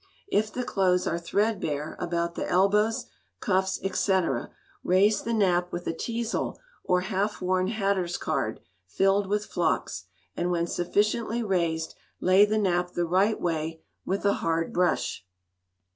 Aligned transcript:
If 0.31 0.51
the 0.51 0.63
clothes 0.63 1.05
are 1.05 1.19
threadbare 1.19 1.95
about 1.99 2.33
the 2.33 2.49
elbows, 2.49 3.05
cuffs, 3.39 3.79
&c., 3.99 4.19
raise 4.83 5.21
the 5.21 5.31
nap 5.31 5.71
with 5.71 5.85
a 5.85 5.93
teasel 5.93 6.59
or 6.83 7.01
half 7.01 7.39
worn 7.39 7.67
hatter's 7.67 8.17
card, 8.17 8.61
filled 8.87 9.27
with 9.27 9.45
flocks, 9.45 10.05
and 10.35 10.49
when 10.49 10.65
sufficiently 10.65 11.43
raised, 11.43 11.93
lay 12.19 12.45
the 12.47 12.57
nap 12.57 12.93
the 12.93 13.05
right 13.05 13.39
way 13.39 13.83
with 14.03 14.25
a 14.25 14.33
hard 14.41 14.73
brush. 14.73 15.23